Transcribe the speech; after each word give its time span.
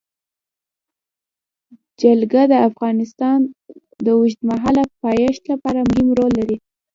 جلګه 1.99 2.43
د 2.51 2.53
افغانستان 2.69 3.39
د 4.05 4.07
اوږدمهاله 4.17 4.83
پایښت 5.03 5.43
لپاره 5.51 5.79
مهم 5.89 6.07
رول 6.17 6.31
لري. 6.39 6.57